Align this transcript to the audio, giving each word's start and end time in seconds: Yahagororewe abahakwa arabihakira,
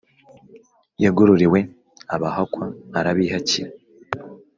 Yahagororewe 1.03 1.59
abahakwa 2.15 2.65
arabihakira, 2.99 3.71